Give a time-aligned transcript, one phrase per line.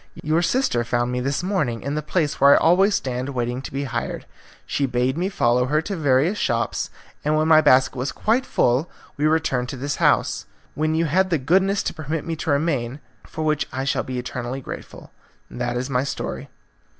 [0.23, 3.71] Your sister found me this morning in the place where I always stand waiting to
[3.71, 4.25] be hired.
[4.65, 6.89] She bade me follow her to various shops,
[7.23, 11.29] and when my basket was quite full we returned to this house, when you had
[11.29, 15.11] the goodness to permit me to remain, for which I shall be eternally grateful.
[15.51, 16.49] That is my story."